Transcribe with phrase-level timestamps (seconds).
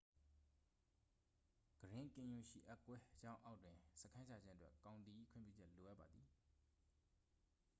[1.79, 6.27] ဂရင်းကင်ယွန်ရှိအက်ကွဲကြောင်းအောက်တွင် စခန်းချခြင်းအတွက် ကောင်တီ၏ခွင့်ပြုချက်လိုအပ်ပါသည်